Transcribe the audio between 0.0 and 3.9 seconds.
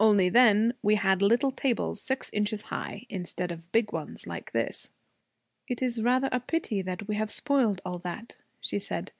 'Only then we had little tables six inches high, instead of